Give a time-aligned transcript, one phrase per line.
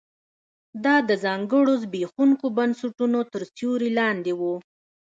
[0.85, 4.41] دا د ځانګړو زبېښونکو بنسټونو تر سیوري لاندې و